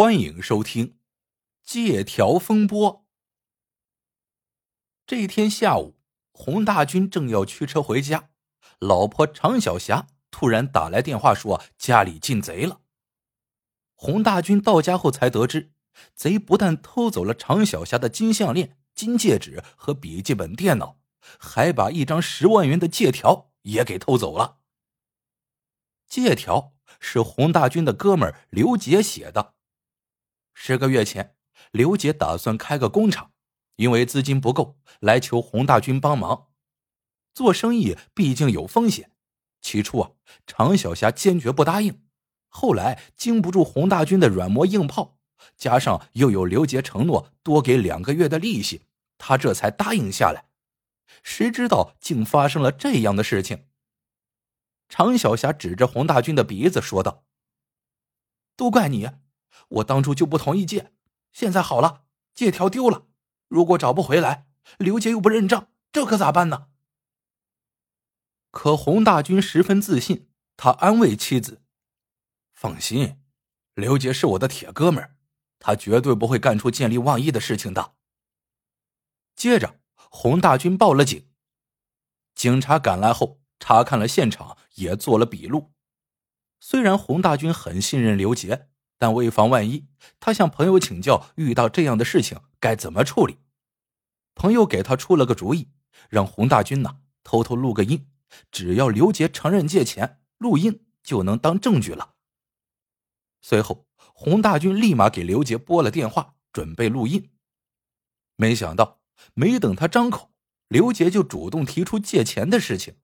[0.00, 0.86] 欢迎收听
[1.64, 2.94] 《借条风波》。
[5.04, 5.98] 这一天下午，
[6.30, 8.30] 洪大军正要驱车回家，
[8.78, 12.82] 老婆常小霞突然打来电话说家里进贼了。
[13.96, 15.72] 洪大军到家后才得知，
[16.14, 21.00] 贼不但偷走了常小霞的金项链、金戒指和笔记本电脑，
[21.40, 24.58] 还把一张十万元的借条也给偷走了。
[26.06, 29.56] 借条是洪大军的哥们刘杰写的。
[30.60, 31.36] 十个月前，
[31.70, 33.30] 刘杰打算开个工厂，
[33.76, 36.48] 因为资金不够，来求洪大军帮忙。
[37.32, 39.12] 做生意毕竟有风险，
[39.62, 40.10] 起初啊，
[40.48, 42.02] 常小霞坚决不答应。
[42.48, 45.20] 后来经不住洪大军的软磨硬泡，
[45.56, 48.82] 加上又有刘杰承诺多给两个月的利息，
[49.16, 50.48] 他这才答应下来。
[51.22, 53.68] 谁知道竟发生了这样的事情。
[54.88, 57.24] 常小霞指着洪大军的鼻子说道
[58.56, 59.08] ：“都怪你！”
[59.68, 60.92] 我当初就不同意借，
[61.32, 63.06] 现在好了，借条丢了，
[63.48, 64.46] 如果找不回来，
[64.78, 66.68] 刘杰又不认账，这可咋办呢？
[68.50, 71.62] 可洪大军十分自信，他安慰妻子
[72.54, 73.20] ：“放心，
[73.74, 75.14] 刘杰是我的铁哥们
[75.58, 77.94] 他绝对不会干出见利忘义的事情的。”
[79.36, 81.28] 接着，洪大军报了警，
[82.34, 85.74] 警察赶来后查看了现场，也做了笔录。
[86.58, 88.67] 虽然洪大军很信任刘杰。
[88.98, 89.86] 但为防万一，
[90.18, 93.38] 他向朋友请教遇到这样的事情该怎么处理。
[94.34, 95.68] 朋友给他出了个主意，
[96.08, 98.08] 让洪大军呢偷偷录个音，
[98.50, 102.14] 只要刘杰承认借钱，录音就能当证据了。
[103.40, 107.30] 随后，洪大军立马给刘杰拨了电话，准备录音。
[108.36, 109.00] 没想到，
[109.34, 110.32] 没等他张口，
[110.68, 112.96] 刘杰就主动提出借钱的事情。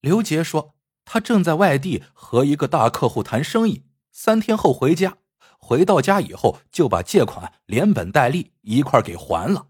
[0.00, 3.87] 刘杰说，他正在外地和一个大客户谈生意。
[4.20, 5.18] 三天后回家，
[5.60, 9.68] 回到家以后就把借款连本带利一块给还了。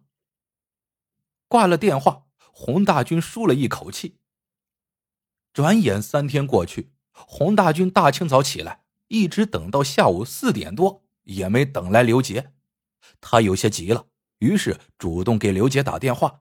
[1.48, 4.16] 挂了电话，洪大军舒了一口气。
[5.52, 12.54] 转眼三天过去，洪大军大清早起来，一直等到下午四点多也没等来刘杰，
[13.20, 14.06] 他有些急了，
[14.38, 16.40] 于是主动给刘杰打电话：“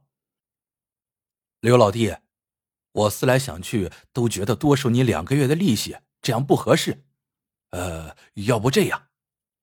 [1.60, 2.16] 刘老弟，
[2.94, 7.04] 我思来想去，都觉得多收你两个月的利息，这样不合适。”
[7.78, 9.10] 呃，要不这样，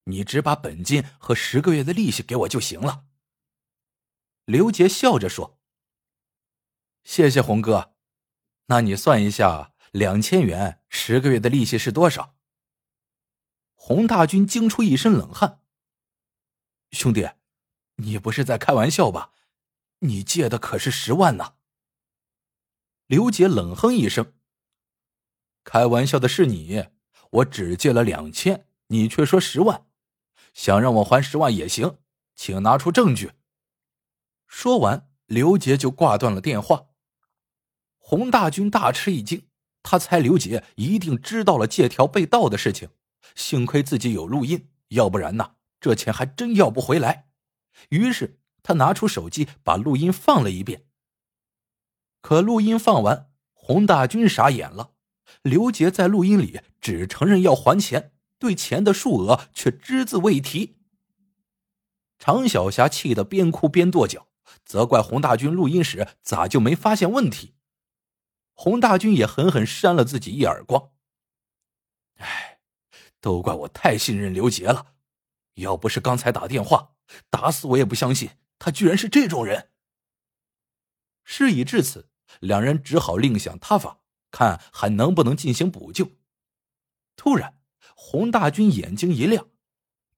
[0.04, 3.06] 你只把本金和十个月的利息给我就行了。
[4.44, 5.58] 刘杰笑着说
[7.03, 7.97] ：“谢谢洪哥，
[8.66, 12.36] 那你算一下，两千元十个月的利息是多少？”
[13.74, 15.60] 洪大军惊出一身冷汗
[16.92, 17.28] ：“兄弟，
[17.97, 19.32] 你不是在开玩笑吧？
[19.98, 21.56] 你借的可是十万呢！”
[23.06, 24.34] 刘杰冷哼一声
[25.64, 26.91] ：“开玩笑的是你。”
[27.34, 29.87] 我只借了两千，你却说十万，
[30.53, 31.99] 想让我还十万也行，
[32.37, 33.33] 请拿出证据。
[34.47, 36.87] 说完，刘杰就挂断了电话。
[37.99, 39.49] 洪大军大吃一惊，
[39.83, 42.91] 他猜刘杰一定知道了借条被盗的事情，
[43.34, 47.28] 幸亏自己有录音，要不然呢，这钱还真要不回来。
[47.89, 50.87] 于是他拿出手机把录音放了一遍。
[52.21, 54.94] 可录音放完，洪大军傻眼了。
[55.42, 60.76] 刘杰在录音里只承认要还钱，对钱的数额却只字未提。
[62.18, 64.28] 常小霞气得边哭边跺脚，
[64.64, 67.54] 责怪洪大军录音时咋就没发现问题。
[68.54, 70.92] 洪大军也狠狠扇了自己一耳光。
[72.16, 72.60] 哎，
[73.20, 74.94] 都怪我太信任刘杰了，
[75.54, 76.92] 要不是刚才打电话，
[77.28, 79.70] 打死我也不相信他居然是这种人。
[81.24, 82.08] 事已至此，
[82.41, 84.03] 两人只好另想他法。
[84.34, 86.11] 看还能不能进行补救。
[87.15, 87.61] 突然，
[87.95, 89.47] 洪大军眼睛一亮，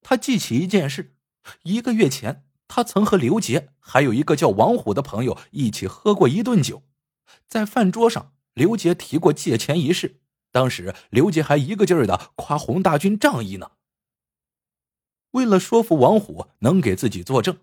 [0.01, 1.15] 他记起一件事：
[1.61, 6.81] 一个月前，他曾和刘杰还有一个叫王虎的朋友一起喝过一顿酒，
[7.47, 10.19] 在饭桌上，刘杰提过借钱一事。
[10.51, 13.73] 当时，刘杰还一个劲儿的夸洪大军仗义呢。
[15.31, 17.59] 为了说服王虎能给自己作证，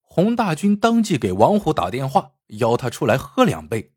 [0.00, 3.92] 洪大军当即给王虎打电话，邀他出来喝两杯。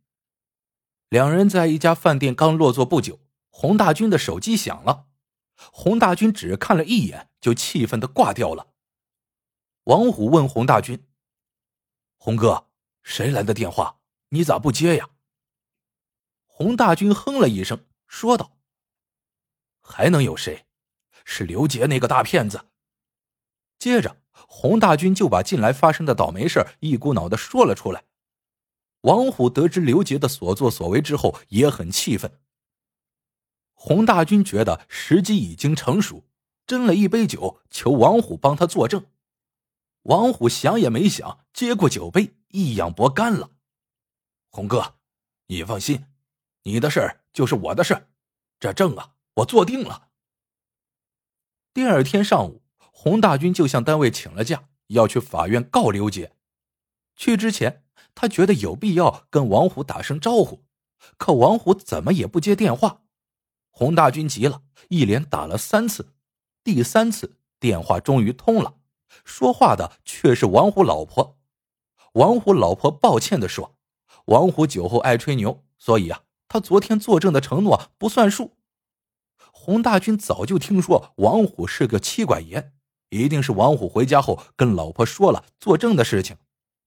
[1.13, 3.19] 两人在一家饭店刚落座不久，
[3.51, 5.05] 洪大军的手机响了。
[5.71, 8.73] 洪大军只看了一眼，就气愤的挂掉了。
[9.83, 11.05] 王虎问洪大军
[12.17, 12.67] ：“洪哥，
[13.03, 13.99] 谁来的电话？
[14.29, 15.11] 你咋不接呀？”
[16.49, 18.57] 洪大军哼了一声，说道
[19.85, 20.65] ：“还能有谁？
[21.25, 22.69] 是刘杰那个大骗子。”
[23.77, 28.03] 接着，洪大军就把近来发生的倒霉事一股脑的说了出来。
[29.03, 32.39] 王虎得知刘杰的所作所为之后，也很气愤。
[33.73, 36.25] 洪大军觉得时机已经成熟，
[36.65, 39.05] 斟了一杯酒，求王虎帮他作证。
[40.03, 43.51] 王虎想也没想，接过酒杯，一仰脖干了。
[44.49, 44.95] 洪哥，
[45.47, 46.05] 你放心，
[46.63, 48.07] 你的事儿就是我的事儿，
[48.59, 50.09] 这证啊，我做定了。
[51.73, 56.33] 第二天上午，洪大军就向单位请了假，要去法院告刘杰。
[57.17, 57.82] 去之前，
[58.15, 60.63] 他觉得有必要跟王虎打声招呼，
[61.17, 63.01] 可王虎怎么也不接电话。
[63.69, 66.13] 洪大军急了，一连打了三次，
[66.63, 68.75] 第三次电话终于通了。
[69.25, 71.37] 说话的却是王虎老婆。
[72.13, 73.75] 王虎老婆抱歉的说
[74.25, 78.57] ：“王虎酒后爱吹牛，所以啊，他昨天作证的承诺不算数。”
[79.51, 82.73] 洪大军早就听说王虎是个妻管严，
[83.09, 86.37] 一定是王虎回家后跟老婆说了作证的事情。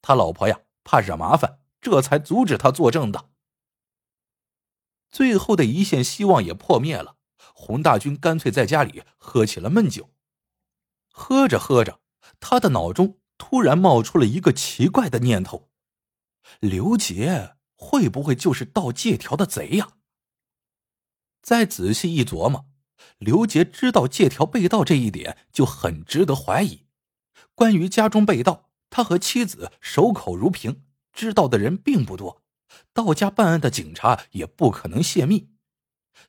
[0.02, 3.31] 他老婆呀，怕惹麻烦，这才阻止他作证的。
[5.11, 7.17] 最后的一线希望也破灭了。
[7.55, 10.11] 洪大军干脆在家里喝起了闷酒，
[11.11, 12.00] 喝着喝着。
[12.38, 15.71] 他的脑中突然冒出了一个奇怪的念头：
[16.61, 19.94] 刘杰会不会就是盗借条的贼呀？
[21.43, 22.67] 再仔细一琢磨，
[23.19, 26.87] 刘杰知道借条被盗这一点就很值得怀疑。
[27.55, 28.66] 关于家中被盗，
[28.96, 30.82] 他和妻子守口如瓶，
[31.12, 32.40] 知道的人并不多。
[32.94, 35.50] 到家办案的警察也不可能泄密。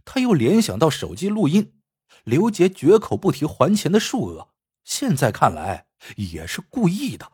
[0.03, 1.79] 他又联想到手机录音，
[2.25, 4.49] 刘杰绝口不提还钱的数额。
[4.83, 5.87] 现在看来。
[6.17, 7.31] 也是故意的。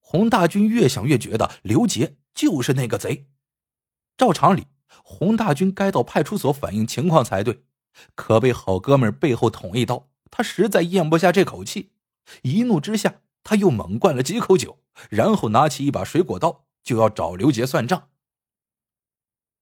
[0.00, 3.28] 洪大军越想越觉得刘杰就是那个贼。
[4.16, 4.66] 照常理，
[5.04, 7.62] 洪大军该到派出所反映情况才对，
[8.14, 11.92] 可被好哥们背后捅一刀，他实在咽不下这口气。
[12.42, 14.78] 一怒之下，他又猛灌了几口酒，
[15.10, 18.10] 然后拿起一把水果刀就要找刘杰算账。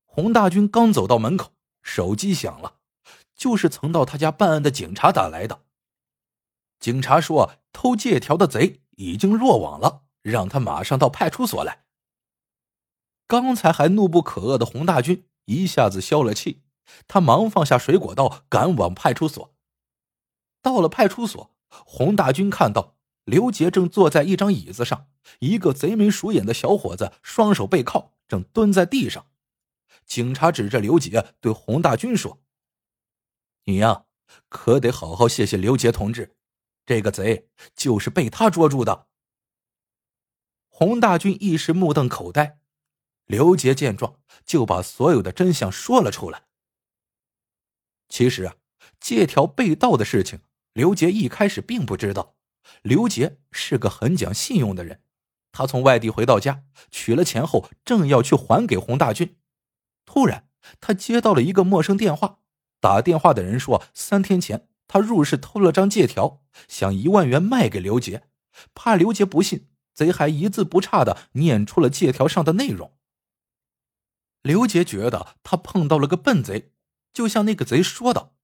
[0.04, 2.76] 洪大军刚走到门口，手机响了，
[3.34, 5.62] 就是曾到他家办案的警察打来的。
[6.78, 11.84] 警察说，偷借条的贼已经落网了，让他马上到派出所来。
[13.26, 16.62] 刚才还怒不可遏的洪大军一下子消了气，
[17.06, 19.54] 他忙放下水果刀，赶往派出所。
[20.60, 22.96] 到了派出所，洪大军看到
[23.30, 25.06] 刘杰正坐在一张椅子上，
[25.38, 29.28] 一个贼眉鼠眼的小伙子双手背靠，正蹲在地上。
[30.04, 32.42] 警察指着刘杰对洪大军说
[33.66, 34.06] ：“你呀，
[34.48, 36.34] 可得好好谢谢刘杰同志。”
[36.84, 39.06] 这个贼就是被他捉住的。
[40.68, 42.58] 洪大军一时目瞪口呆，
[43.26, 46.46] 刘杰见状就把所有的真相说了出来。
[48.08, 48.56] 其实啊，
[48.98, 50.40] 借条被盗的事情，
[50.72, 52.34] 刘杰一开始并不知道。
[52.82, 55.02] 刘杰是个很讲信用的人，
[55.52, 59.36] 他从外地回到家，取了钱后，正要去还给洪大军，
[60.04, 60.48] 突然
[60.80, 62.38] 他接到了一个陌生电话，
[62.80, 64.68] 打电话的人说三天前。
[64.92, 68.24] 他入室偷了张借条，想一万元卖给刘杰，
[68.74, 72.92] 怕刘杰不信，贼还一字不差的念出了借条上的内容。
[74.42, 76.72] 刘杰觉得他碰到了个笨贼，
[77.12, 78.34] 就像那个贼说道：“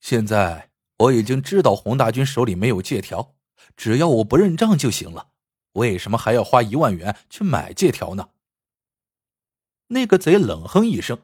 [0.00, 3.34] 现在我已经知道洪大军手里没有借条，
[3.76, 5.32] 只要我不认账就行了，
[5.72, 8.30] 为什么还要花一万元去买借条呢？”
[9.88, 11.22] 那个贼冷哼一声：“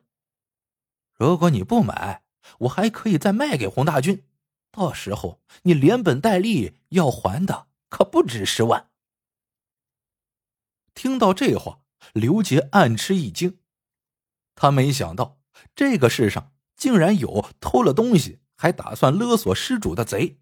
[1.15, 2.23] 如果你不买。”
[2.61, 4.25] 我还可以再卖给洪大军，
[4.71, 8.89] 到时候你连本带利要还的可不止十万。
[10.95, 11.83] 听到这话，
[12.15, 13.59] 刘杰暗吃一惊，
[14.55, 15.39] 他没想到
[15.77, 20.41] 这个世上竟然有偷了东西还打算勒索失主的贼。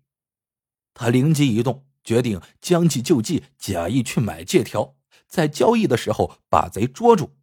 [0.94, 4.96] 他灵机一动，决定将计就计，假意去买借条，
[5.28, 7.36] 在交易的时候把贼捉住。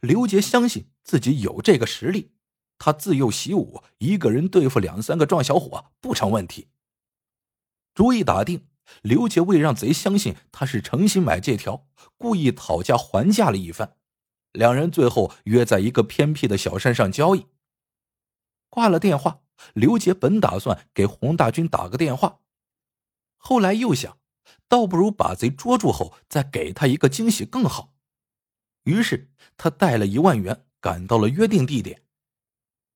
[0.00, 2.32] 刘杰相信自己有这个实力。
[2.78, 6.68] 他自幼习武，一个人对付两三个壮小伙不成问题。
[7.94, 8.68] 主意打定，
[9.02, 13.96] 刘杰为让贼相信他是诚心买借条，故意讨价还价了一番。
[14.52, 17.46] 两人最后约在一个偏僻的小山上交易。
[18.68, 19.40] 挂了电话，
[19.74, 22.40] 刘杰本打算给洪大军打个电话，
[23.36, 24.18] 后来又想，
[24.68, 27.94] 倒不如把贼捉住后再给他一个惊喜更好。
[28.84, 32.02] 于是他带了一万元赶到了约定地点。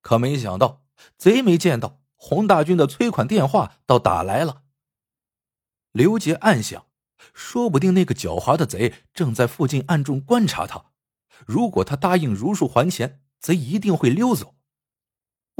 [0.02, 0.84] 可没想到，
[1.16, 4.62] 贼没见到洪大军的催款电话，倒打来了。
[5.92, 6.86] 刘杰暗想，
[7.34, 10.92] 说不定那个狡猾的贼正在附近暗中观察他。
[11.46, 14.54] 如果他答应如数还钱，贼一定会溜走。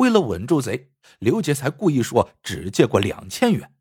[0.00, 3.74] 为了稳住贼，刘杰才故意说只借过两千元。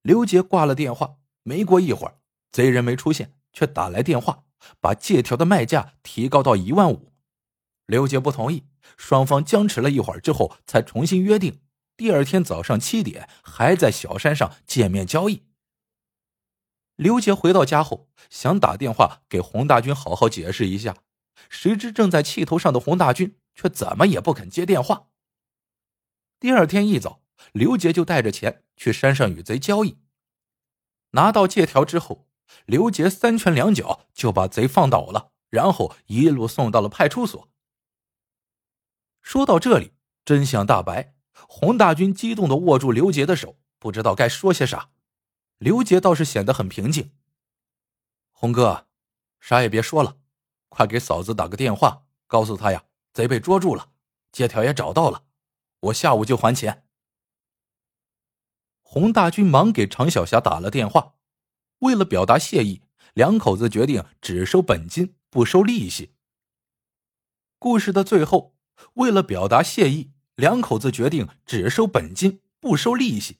[0.00, 2.16] 刘杰挂了电话，没过一会儿，
[2.50, 4.44] 贼人没出现，却打来电话，
[4.80, 7.12] 把借条的卖价提高到一万五。
[7.84, 8.64] 刘杰不同意，
[8.96, 11.60] 双方僵持了一会儿之后，才重新约定
[11.94, 15.42] 第二天早上七点还在小山上见面交易。
[16.96, 20.96] 刘杰回到家后，想打电话给洪大军好好解释一下，
[21.50, 25.08] 谁知正在气头上的洪大军却怎么也不肯接电话。
[26.38, 29.98] 第二天一早，刘杰就带着钱去山上与贼交易。
[31.10, 32.28] 拿到借条之后，
[32.66, 37.48] 刘杰三拳两脚就把贼放倒了，然后一路送到了派出所。
[39.20, 39.92] 说到这里，
[40.24, 44.90] 真相大白，洪大军激动的握住刘杰的手，不知道该说些啥。
[45.58, 47.12] 刘杰倒是显得很平静。
[48.32, 48.86] 洪哥，
[49.40, 50.16] 啥也别说了，
[50.70, 53.90] 快给嫂子打个电话，告诉她呀，贼被捉住了，
[54.32, 55.24] 借条也找到了，
[55.80, 56.84] 我下午就还钱。
[58.82, 61.14] 洪大军忙给常小霞打了电话，
[61.80, 62.82] 为了表达谢意，
[63.14, 66.14] 两口子决定只收本金，不收利息。
[67.58, 68.56] 故事的最后，
[68.94, 73.38] 为了表达谢意，两口子决定只收本金，不收利息。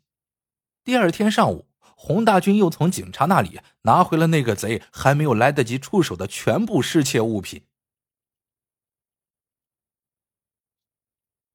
[0.85, 1.67] 第二天上午。
[2.03, 7.67] 洪大军又从警察那里拿回了那个贼还没有来得及出手的全部失窃物品。